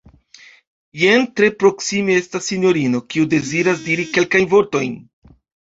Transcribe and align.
Jen 1.01 1.27
tre 1.41 1.49
proksime 1.65 2.17
estas 2.23 2.49
sinjorino, 2.53 3.03
kiu 3.13 3.29
deziras 3.37 3.87
diri 3.91 4.09
kelkajn 4.19 4.51
vortojn. 4.59 5.01